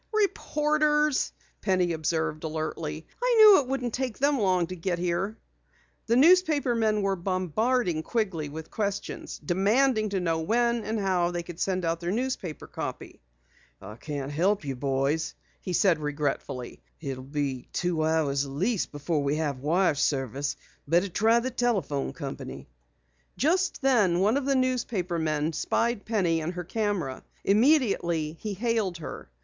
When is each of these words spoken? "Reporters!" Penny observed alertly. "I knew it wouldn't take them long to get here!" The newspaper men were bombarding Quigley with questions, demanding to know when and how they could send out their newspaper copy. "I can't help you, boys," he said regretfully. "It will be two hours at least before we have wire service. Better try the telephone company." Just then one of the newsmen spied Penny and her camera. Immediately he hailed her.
"Reporters!" 0.13 1.31
Penny 1.61 1.93
observed 1.93 2.43
alertly. 2.43 3.05
"I 3.21 3.35
knew 3.37 3.59
it 3.61 3.67
wouldn't 3.67 3.93
take 3.93 4.17
them 4.17 4.39
long 4.39 4.65
to 4.65 4.75
get 4.75 4.97
here!" 4.97 5.37
The 6.07 6.15
newspaper 6.15 6.73
men 6.73 7.03
were 7.03 7.15
bombarding 7.15 8.01
Quigley 8.01 8.49
with 8.49 8.71
questions, 8.71 9.37
demanding 9.45 10.09
to 10.09 10.19
know 10.19 10.39
when 10.39 10.85
and 10.85 10.99
how 10.99 11.29
they 11.29 11.43
could 11.43 11.59
send 11.59 11.85
out 11.85 11.99
their 11.99 12.09
newspaper 12.09 12.65
copy. 12.65 13.21
"I 13.79 13.95
can't 13.95 14.31
help 14.31 14.65
you, 14.65 14.75
boys," 14.75 15.35
he 15.61 15.73
said 15.73 15.99
regretfully. 15.99 16.81
"It 16.99 17.17
will 17.17 17.23
be 17.23 17.67
two 17.71 18.03
hours 18.03 18.43
at 18.43 18.49
least 18.49 18.91
before 18.91 19.21
we 19.21 19.35
have 19.35 19.59
wire 19.59 19.93
service. 19.93 20.55
Better 20.87 21.09
try 21.09 21.39
the 21.41 21.51
telephone 21.51 22.11
company." 22.11 22.67
Just 23.37 23.83
then 23.83 24.19
one 24.19 24.35
of 24.35 24.45
the 24.45 24.55
newsmen 24.55 25.53
spied 25.53 26.05
Penny 26.05 26.41
and 26.41 26.53
her 26.55 26.63
camera. 26.63 27.23
Immediately 27.43 28.39
he 28.39 28.55
hailed 28.55 28.97
her. 28.97 29.29